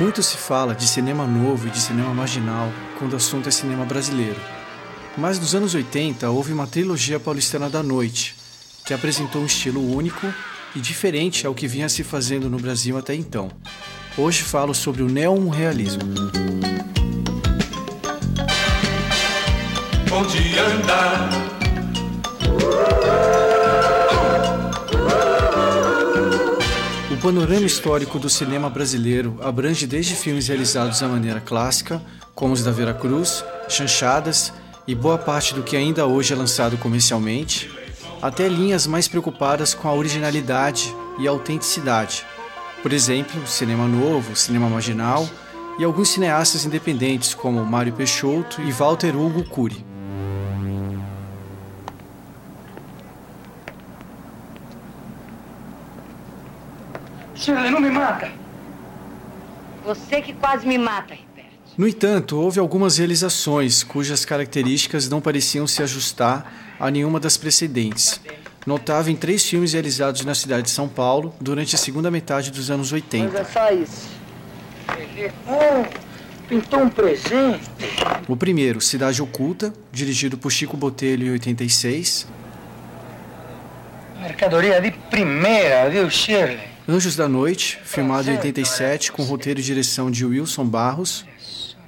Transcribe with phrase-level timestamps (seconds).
[0.00, 3.84] Muito se fala de cinema novo e de cinema marginal quando o assunto é cinema
[3.84, 4.40] brasileiro.
[5.14, 8.34] Mas nos anos 80 houve uma trilogia paulistana da noite,
[8.86, 10.32] que apresentou um estilo único
[10.74, 13.50] e diferente ao que vinha se fazendo no Brasil até então.
[14.16, 16.00] Hoje falo sobre o neon-realismo.
[20.10, 21.49] Onde anda?
[27.30, 32.02] Panorama histórico do cinema brasileiro abrange desde filmes realizados da maneira clássica,
[32.34, 34.52] como os da Vera Cruz, Chanchadas
[34.84, 37.70] e boa parte do que ainda hoje é lançado comercialmente,
[38.20, 42.26] até linhas mais preocupadas com a originalidade e a autenticidade.
[42.82, 45.24] Por exemplo, cinema novo, cinema marginal
[45.78, 49.89] e alguns cineastas independentes como Mário Peixoto e Walter Hugo Cury.
[57.40, 58.30] Shirley, não me mata!
[59.84, 61.46] Você que quase me mata, Ripert.
[61.76, 68.20] No entanto, houve algumas realizações cujas características não pareciam se ajustar a nenhuma das precedentes.
[68.66, 72.70] Notável em três filmes realizados na cidade de São Paulo durante a segunda metade dos
[72.70, 73.32] anos 80.
[73.32, 74.08] Mas é só isso.
[75.48, 77.70] Oh, pintou um presente.
[78.28, 82.26] O primeiro, Cidade Oculta, dirigido por Chico Botelho em 86.
[84.20, 86.69] Mercadoria de primeira, viu, Shirley?
[86.88, 91.24] Anjos da Noite, filmado em 87, com roteiro e direção de Wilson Barros,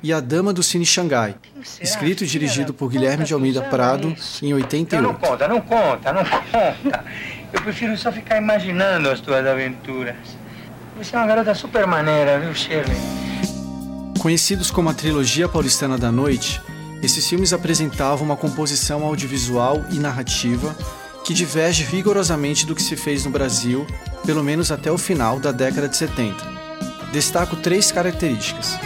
[0.03, 1.37] e A Dama do Cine Xangai,
[1.81, 5.03] escrito e dirigido por Guilherme de Almeida Prado em 88.
[5.03, 7.05] Não conta, não conta, não conta.
[7.53, 10.17] Eu prefiro só ficar imaginando as tuas aventuras.
[10.99, 12.97] Você é uma garota super maneira, viu, Shirley?
[14.19, 16.61] Conhecidos como a trilogia paulistana da noite,
[17.03, 20.77] esses filmes apresentavam uma composição audiovisual e narrativa
[21.25, 23.87] que diverge vigorosamente do que se fez no Brasil,
[24.25, 26.45] pelo menos até o final da década de 70.
[27.13, 28.79] Destaco três características.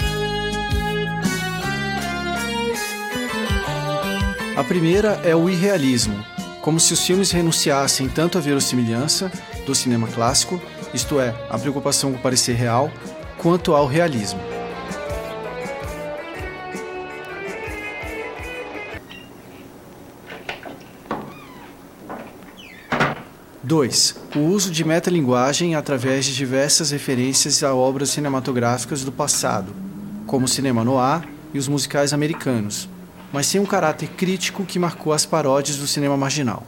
[4.56, 6.24] A primeira é o irrealismo,
[6.62, 9.30] como se os filmes renunciassem tanto à verossimilhança
[9.66, 10.60] do cinema clássico,
[10.94, 12.90] isto é, a preocupação com parecer real,
[13.38, 14.55] quanto ao realismo.
[23.66, 24.14] 2.
[24.36, 29.74] O uso de metalinguagem através de diversas referências a obras cinematográficas do passado,
[30.24, 32.88] como o cinema noir e os musicais americanos,
[33.32, 36.62] mas sem um caráter crítico que marcou as paródias do cinema marginal.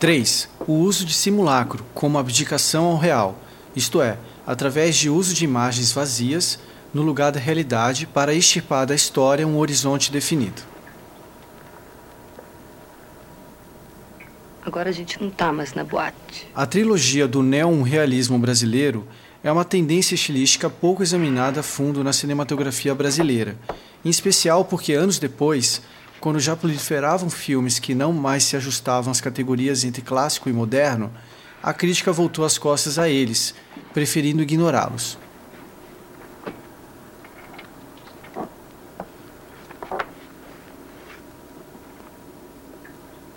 [0.00, 0.48] 3.
[0.66, 3.38] O uso de simulacro como abdicação ao real,
[3.76, 6.58] isto é, através de uso de imagens vazias
[6.92, 10.73] no lugar da realidade para extirpar da história um horizonte definido.
[14.64, 16.48] Agora a gente não tá mais na boate.
[16.54, 19.06] A trilogia do neon-realismo brasileiro
[19.42, 23.58] é uma tendência estilística pouco examinada a fundo na cinematografia brasileira,
[24.02, 25.82] em especial porque anos depois,
[26.18, 31.12] quando já proliferavam filmes que não mais se ajustavam às categorias entre clássico e moderno,
[31.62, 33.54] a crítica voltou as costas a eles,
[33.92, 35.18] preferindo ignorá-los.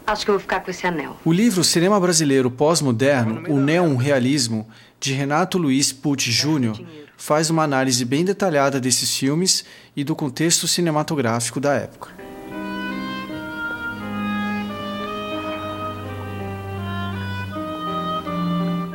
[0.08, 1.18] Acho que eu vou ficar com esse anel.
[1.26, 4.66] O livro Cinema Brasileiro Pós-Moderno, o Neon-Realismo,
[5.02, 6.82] de Renato Luiz Pucci Jr.,
[7.18, 9.66] faz uma análise bem detalhada desses filmes
[9.98, 12.12] e do contexto cinematográfico da época.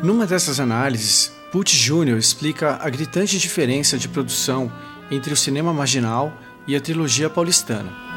[0.02, 2.16] Numa dessas análises, Pucci Jr.
[2.16, 4.72] explica a gritante diferença de produção
[5.10, 6.32] entre o cinema marginal
[6.66, 8.11] e a trilogia paulistana.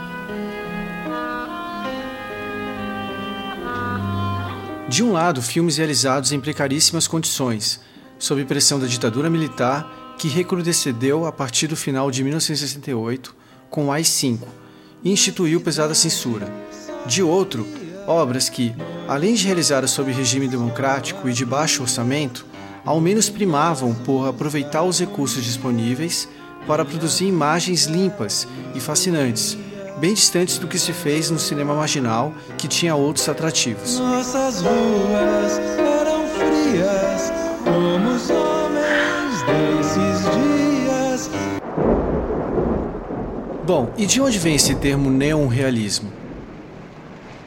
[4.88, 7.80] De um lado, filmes realizados em precaríssimas condições,
[8.20, 13.36] sob pressão da ditadura militar que recrudesceu a partir do final de 1968
[13.70, 14.42] com o AI-5
[15.04, 16.48] e instituiu pesada censura.
[17.08, 17.68] De outro,
[18.06, 18.76] obras que,
[19.08, 22.46] além de realizadas sob regime democrático e de baixo orçamento,
[22.86, 26.30] ao menos primavam por aproveitar os recursos disponíveis
[26.68, 29.58] para produzir imagens limpas e fascinantes,
[30.00, 34.00] bem distantes do que se fez no cinema marginal, que tinha outros atrativos.
[34.00, 37.32] Nossas ruas eram frias,
[37.64, 41.30] como os homens desses dias.
[43.66, 46.12] Bom, e de onde vem esse termo neon-realismo?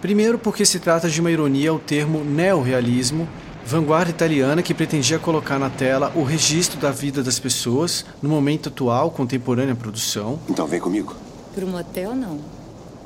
[0.01, 3.29] Primeiro, porque se trata de uma ironia ao termo neorrealismo,
[3.65, 8.69] vanguarda italiana que pretendia colocar na tela o registro da vida das pessoas no momento
[8.69, 10.39] atual, contemporânea produção.
[10.49, 11.28] Então vem comigo.
[11.59, 12.39] Para o motel, não.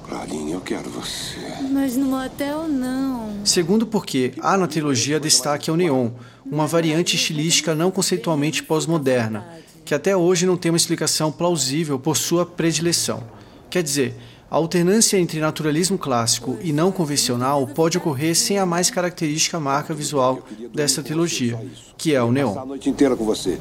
[0.06, 1.38] Clarinha, eu quero você.
[1.70, 3.36] Mas no motel não.
[3.46, 6.10] Segundo porque há na trilogia destaque ao neon,
[6.44, 9.42] uma variante estilística não conceitualmente pós-moderna,
[9.86, 13.24] que até hoje não tem uma explicação plausível por sua predileção.
[13.70, 14.16] Quer dizer,
[14.50, 19.94] a alternância entre naturalismo clássico e não convencional pode ocorrer sem a mais característica marca
[19.94, 20.42] visual
[20.74, 21.58] desta trilogia,
[21.96, 22.48] que é o neon.
[22.48, 23.58] Passar a noite inteira com você.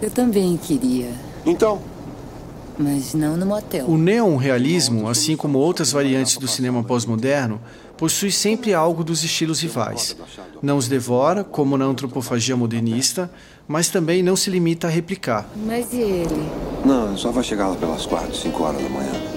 [0.00, 1.10] Eu também queria.
[1.44, 1.82] Então,
[2.78, 3.86] Mas não no motel.
[3.86, 7.60] O neon-realismo, assim como outras variantes do cinema pós-moderno,
[7.96, 10.16] possui sempre algo dos estilos rivais.
[10.62, 13.30] Não os devora, como na antropofagia modernista,
[13.68, 15.48] mas também não se limita a replicar.
[15.66, 16.48] Mas e ele?
[16.84, 19.31] não, só vai chegar lá pelas quatro, cinco horas da manhã.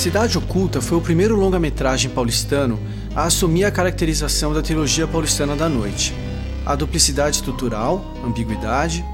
[0.00, 2.80] Cidade Oculta foi o primeiro longa-metragem paulistano
[3.14, 6.14] a assumir a caracterização da trilogia paulistana da noite.
[6.64, 9.04] A duplicidade estrutural, ambiguidade,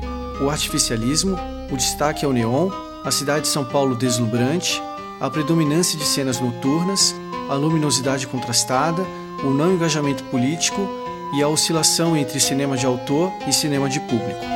[0.40, 1.36] o artificialismo,
[1.72, 2.70] o destaque ao neon,
[3.04, 4.80] a cidade de São Paulo deslumbrante,
[5.20, 7.16] a predominância de cenas noturnas,
[7.48, 9.04] a luminosidade contrastada,
[9.42, 10.88] o não engajamento político
[11.36, 14.55] e a oscilação entre cinema de autor e cinema de público.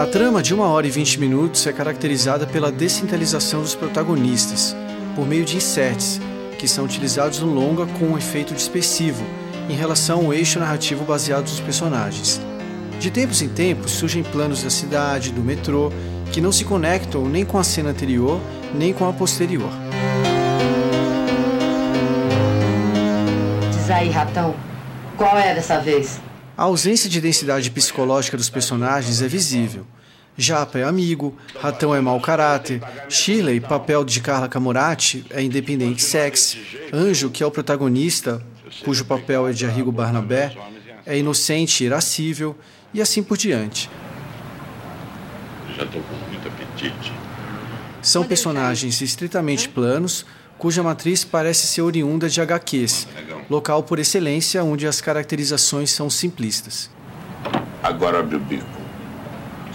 [0.00, 4.74] A trama de 1 hora e 20 minutos é caracterizada pela descentralização dos protagonistas,
[5.14, 6.18] por meio de inserts,
[6.58, 9.22] que são utilizados no longa com um efeito dispersivo
[9.68, 12.40] em relação ao eixo narrativo baseado nos personagens.
[12.98, 15.92] De tempos em tempos surgem planos da cidade, do metrô,
[16.32, 18.40] que não se conectam nem com a cena anterior,
[18.74, 19.70] nem com a posterior.
[23.70, 24.54] Diz aí, ratão,
[25.18, 26.18] qual é dessa vez?
[26.60, 29.86] A ausência de densidade psicológica dos personagens é visível.
[30.36, 36.58] Japa é amigo, Ratão é mau caráter, Shirley, papel de Carla Camurati, é independente sex,
[36.92, 38.44] Anjo, que é o protagonista,
[38.84, 40.54] cujo papel é de Arrigo Barnabé,
[41.06, 42.54] é inocente e irascível,
[42.92, 43.88] e assim por diante.
[45.74, 47.10] Já estou com muito apetite.
[48.02, 50.26] São personagens estritamente planos,
[50.58, 53.08] cuja matriz parece ser oriunda de HQs,
[53.50, 56.88] local por excelência onde as caracterizações são simplistas.
[57.82, 58.64] Agora abre o bico.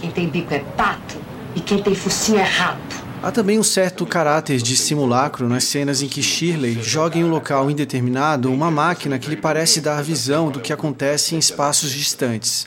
[0.00, 1.16] Quem tem bico é pato
[1.54, 2.96] e quem tem focinho é rato.
[3.22, 7.30] Há também um certo caráter de simulacro nas cenas em que Shirley joga em um
[7.30, 12.66] local indeterminado uma máquina que lhe parece dar visão do que acontece em espaços distantes.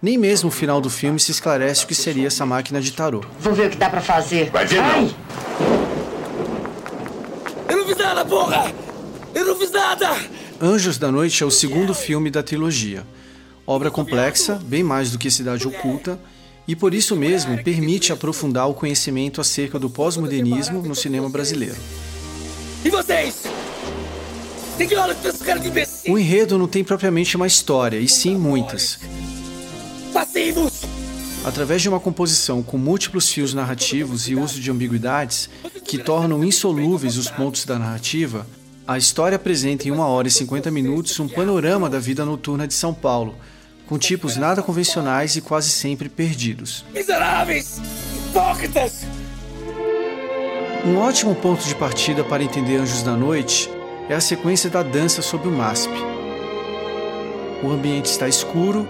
[0.00, 3.22] Nem mesmo o final do filme se esclarece o que seria essa máquina de tarô.
[3.40, 4.50] Vou ver o que dá pra fazer.
[4.50, 5.14] Vai ver, Ai,
[7.68, 8.87] Eu não fiz nada, porra!
[9.38, 10.18] Eu não fiz nada!
[10.60, 13.06] Anjos da Noite é o segundo filme da trilogia.
[13.64, 16.18] Obra complexa, bem mais do que Cidade Oculta,
[16.66, 21.76] e por isso mesmo permite aprofundar o conhecimento acerca do pós-modernismo no cinema brasileiro.
[22.84, 23.44] E vocês?
[24.76, 26.12] Tem que olhar pra cara de imbecil!
[26.12, 28.98] O enredo não tem propriamente uma história, e sim muitas.
[30.12, 30.82] Passivos!
[31.44, 35.48] Através de uma composição com múltiplos fios narrativos e uso de ambiguidades
[35.84, 38.44] que tornam insolúveis os pontos da narrativa,
[38.88, 42.72] a história apresenta em 1 hora e 50 minutos um panorama da vida noturna de
[42.72, 43.34] São Paulo,
[43.86, 46.86] com tipos nada convencionais e quase sempre perdidos.
[46.94, 47.82] Miseráveis!
[48.30, 49.04] Hipócritas!
[50.86, 53.70] Um ótimo ponto de partida para entender Anjos da Noite
[54.08, 55.92] é a sequência da dança sob o MASP.
[57.62, 58.88] O ambiente está escuro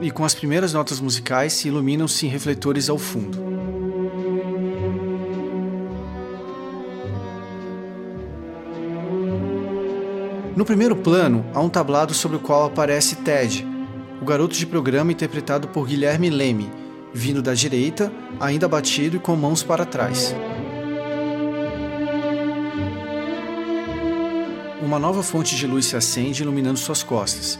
[0.00, 3.49] e com as primeiras notas musicais se iluminam-se refletores ao fundo.
[10.56, 13.64] No primeiro plano, há um tablado sobre o qual aparece Ted,
[14.20, 16.70] o garoto de programa interpretado por Guilherme Leme,
[17.14, 20.34] vindo da direita, ainda abatido e com mãos para trás.
[24.82, 27.58] Uma nova fonte de luz se acende iluminando suas costas.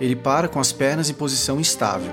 [0.00, 2.12] Ele para com as pernas em posição instável.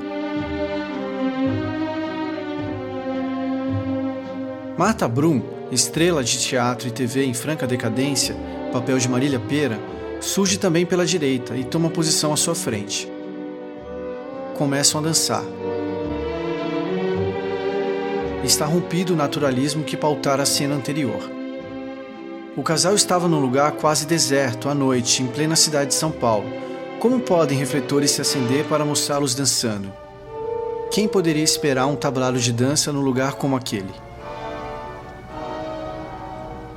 [4.77, 8.35] Marta Brum, estrela de teatro e TV em franca decadência,
[8.71, 9.79] papel de Marília Pera,
[10.19, 13.11] surge também pela direita e toma posição à sua frente.
[14.57, 15.43] Começam a dançar.
[18.43, 21.19] Está rompido o naturalismo que pautara a cena anterior.
[22.57, 26.51] O casal estava num lugar quase deserto, à noite, em plena cidade de São Paulo.
[26.99, 29.93] Como podem refletores se acender para mostrá-los dançando?
[30.91, 33.93] Quem poderia esperar um tablado de dança num lugar como aquele?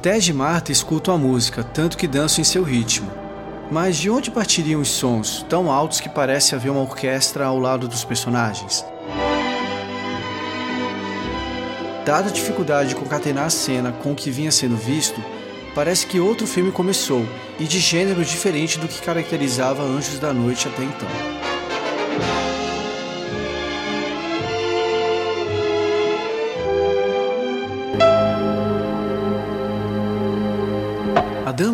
[0.02, 3.21] Ted e Marta escutam a música, tanto que dançam em seu ritmo.
[3.70, 7.88] Mas de onde partiriam os sons, tão altos que parece haver uma orquestra ao lado
[7.88, 8.84] dos personagens?
[12.04, 15.22] Dada a dificuldade de concatenar a cena com o que vinha sendo visto,
[15.74, 17.24] parece que outro filme começou,
[17.58, 21.08] e de gênero diferente do que caracterizava Anjos da Noite até então.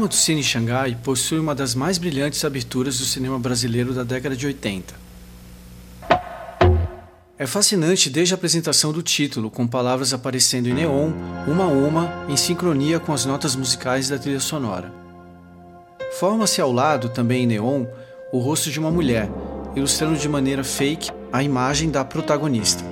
[0.08, 4.46] Do Cine Xangai possui uma das mais brilhantes aberturas do cinema brasileiro da década de
[4.46, 4.94] 80.
[7.38, 11.12] É fascinante desde a apresentação do título, com palavras aparecendo em neon,
[11.46, 14.92] uma a uma, em sincronia com as notas musicais da trilha sonora.
[16.18, 17.86] Forma-se ao lado, também em neon,
[18.32, 19.30] o rosto de uma mulher,
[19.76, 22.82] ilustrando de maneira fake a imagem da protagonista.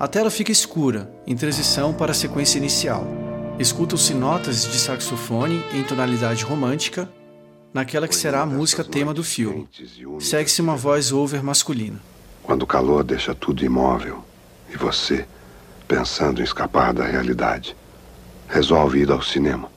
[0.00, 3.29] A tela fica escura, em transição para a sequência inicial.
[3.60, 7.06] Escutam-se notas de saxofone em tonalidade romântica,
[7.74, 9.68] naquela que será a música tema do filme.
[10.18, 12.00] Segue-se uma voz over masculina.
[12.42, 14.24] Quando o calor deixa tudo imóvel
[14.72, 15.26] e você,
[15.86, 17.76] pensando em escapar da realidade,
[18.48, 19.70] resolve ir ao cinema.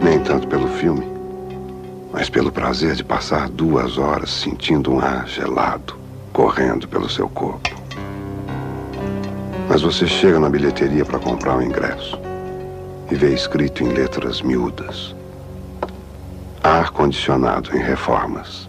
[0.00, 1.04] Nem tanto pelo filme,
[2.12, 5.98] mas pelo prazer de passar duas horas sentindo um ar gelado
[6.32, 7.81] correndo pelo seu corpo.
[9.72, 12.20] Mas você chega na bilheteria para comprar o ingresso
[13.10, 15.16] e vê escrito em letras miúdas:
[16.62, 18.68] ar condicionado em reformas.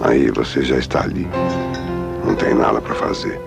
[0.00, 1.28] Aí você já está ali.
[2.24, 3.38] Não tem nada para fazer.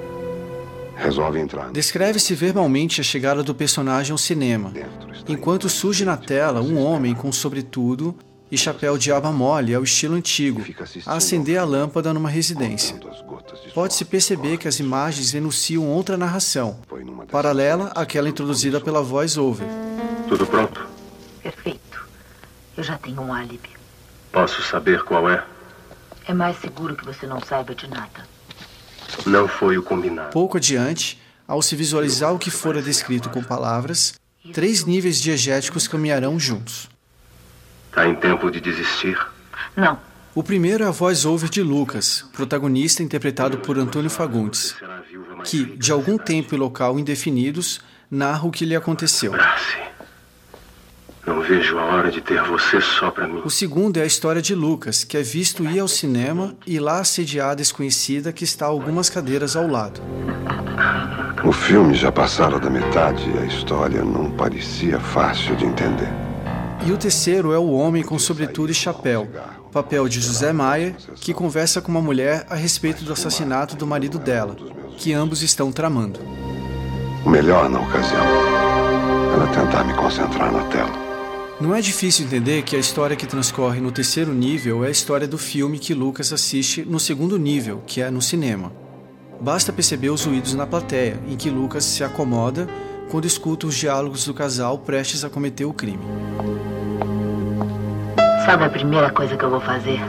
[0.96, 1.72] Resolve entrar.
[1.72, 4.72] Descreve-se verbalmente a chegada do personagem ao cinema,
[5.28, 8.16] enquanto surge na tela um homem com sobretudo
[8.52, 10.64] e chapéu de aba mole ao estilo antigo,
[11.06, 13.00] a acender a lâmpada numa residência.
[13.74, 16.80] Pode-se perceber que as imagens enunciam outra narração,
[17.32, 19.68] paralela àquela introduzida pela voice-over.
[20.28, 20.88] Tudo pronto?
[21.44, 22.08] Perfeito.
[22.76, 23.70] Eu já tenho um álibi.
[24.32, 25.44] Posso saber qual é?
[26.28, 28.28] É mais seguro que você não saiba de nada.
[29.26, 30.32] Não foi o combinado.
[30.32, 34.16] Pouco adiante, ao se visualizar o que fora descrito com palavras,
[34.54, 36.90] três níveis diegéticos caminharão juntos.
[37.98, 39.18] Tá em tempo de desistir?
[39.76, 39.98] Não.
[40.36, 44.76] O primeiro é a voz-over de Lucas, protagonista interpretado por Antônio Fagundes,
[45.44, 49.32] que, de algum tempo e local indefinidos, narra o que lhe aconteceu.
[49.32, 49.78] Brace.
[51.26, 53.42] Não vejo a hora de ter você só pra mim.
[53.44, 57.00] O segundo é a história de Lucas, que é visto ir ao cinema e lá
[57.00, 60.02] assediar a desconhecida que está a algumas cadeiras ao lado.
[61.44, 66.27] O filme já passara da metade e a história não parecia fácil de entender.
[66.86, 69.28] E o terceiro é o homem com sobretudo e chapéu,
[69.72, 74.18] papel de José Maia, que conversa com uma mulher a respeito do assassinato do marido
[74.18, 74.56] dela,
[74.98, 76.20] que ambos estão tramando.
[77.26, 78.24] O melhor na ocasião
[79.36, 81.08] era tentar me concentrar na tela.
[81.60, 85.28] Não é difícil entender que a história que transcorre no terceiro nível é a história
[85.28, 88.72] do filme que Lucas assiste no segundo nível, que é no cinema.
[89.42, 92.68] Basta perceber os ruídos na plateia, em que Lucas se acomoda
[93.10, 96.04] quando escuta os diálogos do casal prestes a cometer o crime.
[98.46, 100.00] Sabe a primeira coisa que eu vou fazer?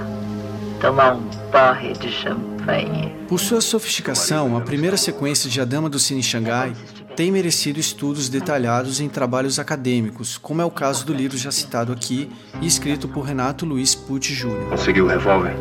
[0.80, 3.14] Tomar um porre de champanhe.
[3.28, 6.72] Por sua sofisticação, a primeira sequência de A Dama do Cine Xangai
[7.16, 11.92] tem merecido estudos detalhados em trabalhos acadêmicos, como é o caso do livro já citado
[11.92, 14.68] aqui e escrito por Renato Luiz Pucci Jr.
[14.70, 15.56] Conseguiu o revólver?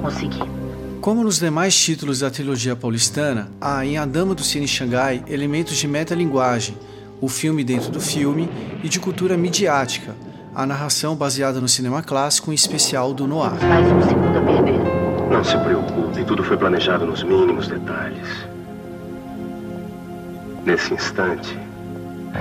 [0.00, 0.59] Consegui.
[1.00, 5.78] Como nos demais títulos da trilogia paulistana, há em A Dama do Cine Xangai elementos
[5.78, 6.76] de metalinguagem,
[7.22, 8.50] o filme dentro do filme
[8.84, 10.14] e de cultura midiática,
[10.54, 13.58] a narração baseada no cinema clássico, em especial do noir.
[13.62, 15.30] Mais um segundo a perder.
[15.30, 18.28] Não se preocupe, tudo foi planejado nos mínimos detalhes.
[20.66, 21.58] Nesse instante,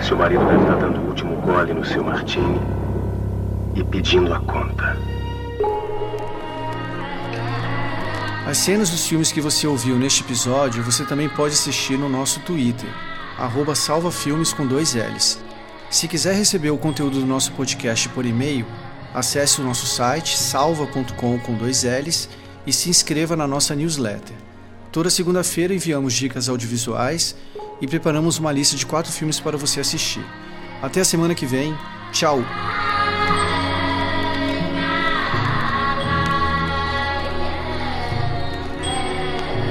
[0.06, 2.60] seu marido deve estar dando o último gole no seu martini
[3.74, 4.98] e pedindo a conta.
[8.50, 12.40] As cenas dos filmes que você ouviu neste episódio você também pode assistir no nosso
[12.40, 12.90] Twitter,
[13.76, 15.38] salvafilmes com dois L's.
[15.92, 18.66] Se quiser receber o conteúdo do nosso podcast por e-mail,
[19.14, 22.28] acesse o nosso site salva.com com dois L's
[22.66, 24.36] e se inscreva na nossa newsletter.
[24.92, 27.36] Toda segunda-feira enviamos dicas audiovisuais
[27.80, 30.26] e preparamos uma lista de quatro filmes para você assistir.
[30.82, 31.78] Até a semana que vem.
[32.12, 32.40] Tchau!